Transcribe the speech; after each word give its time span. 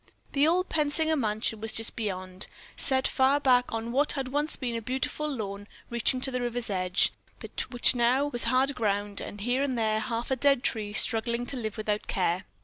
The 0.31 0.47
old 0.47 0.67
Pensinger 0.67 1.15
mansion 1.15 1.61
was 1.61 1.71
just 1.73 1.95
beyond, 1.95 2.47
set 2.75 3.07
far 3.07 3.39
back 3.39 3.71
on 3.71 3.91
what 3.91 4.13
had 4.13 4.29
once 4.29 4.55
been 4.55 4.75
a 4.75 4.81
beautiful 4.81 5.29
lawn, 5.31 5.67
reaching 5.91 6.19
to 6.21 6.31
the 6.31 6.41
river's 6.41 6.71
edge, 6.71 7.13
but 7.37 7.69
which 7.69 7.93
was 7.93 7.95
now 7.95 8.31
hard 8.35 8.73
ground 8.73 9.21
with 9.23 9.41
here 9.41 9.61
and 9.61 9.77
there 9.77 9.97
a 9.97 9.99
half 9.99 10.29
dead 10.39 10.63
tree 10.63 10.91
struggling 10.91 11.45
to 11.45 11.55
live 11.55 11.77
without 11.77 12.07
care. 12.07 12.45